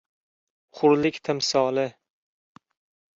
[0.77, 1.85] Hurlik timsoli